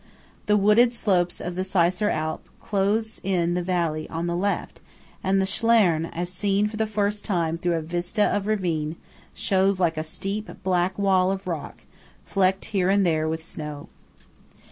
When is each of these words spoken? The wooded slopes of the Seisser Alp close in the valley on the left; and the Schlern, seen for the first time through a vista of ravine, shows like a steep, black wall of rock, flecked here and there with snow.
The 0.47 0.57
wooded 0.57 0.95
slopes 0.95 1.39
of 1.39 1.53
the 1.53 1.61
Seisser 1.63 2.09
Alp 2.09 2.43
close 2.59 3.21
in 3.23 3.53
the 3.53 3.61
valley 3.61 4.09
on 4.09 4.25
the 4.25 4.35
left; 4.35 4.79
and 5.23 5.39
the 5.39 5.45
Schlern, 5.45 6.09
seen 6.25 6.67
for 6.67 6.75
the 6.75 6.87
first 6.87 7.23
time 7.23 7.55
through 7.55 7.75
a 7.75 7.81
vista 7.83 8.23
of 8.25 8.47
ravine, 8.47 8.95
shows 9.35 9.79
like 9.79 9.97
a 9.97 10.03
steep, 10.03 10.49
black 10.63 10.97
wall 10.97 11.31
of 11.31 11.45
rock, 11.45 11.81
flecked 12.25 12.65
here 12.73 12.89
and 12.89 13.05
there 13.05 13.29
with 13.29 13.43
snow. 13.45 13.89